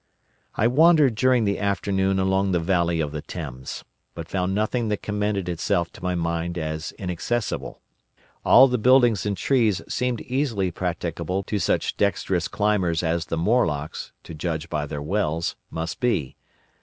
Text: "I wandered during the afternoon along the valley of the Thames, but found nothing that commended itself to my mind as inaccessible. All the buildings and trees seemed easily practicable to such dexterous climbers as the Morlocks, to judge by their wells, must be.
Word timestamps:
"I 0.55 0.65
wandered 0.65 1.13
during 1.13 1.43
the 1.43 1.59
afternoon 1.59 2.17
along 2.17 2.53
the 2.53 2.59
valley 2.59 2.99
of 2.99 3.11
the 3.11 3.21
Thames, 3.21 3.83
but 4.15 4.27
found 4.27 4.55
nothing 4.55 4.87
that 4.87 5.03
commended 5.03 5.47
itself 5.47 5.91
to 5.91 6.01
my 6.01 6.15
mind 6.15 6.57
as 6.57 6.91
inaccessible. 6.93 7.81
All 8.43 8.67
the 8.67 8.79
buildings 8.79 9.27
and 9.27 9.37
trees 9.37 9.79
seemed 9.87 10.21
easily 10.21 10.71
practicable 10.71 11.43
to 11.43 11.59
such 11.59 11.97
dexterous 11.97 12.47
climbers 12.47 13.03
as 13.03 13.27
the 13.27 13.37
Morlocks, 13.37 14.11
to 14.23 14.33
judge 14.33 14.69
by 14.71 14.87
their 14.87 15.03
wells, 15.03 15.55
must 15.69 15.99
be. 15.99 16.35